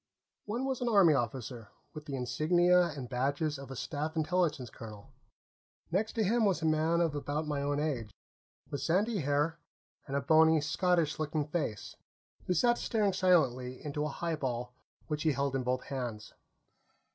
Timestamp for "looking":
11.19-11.45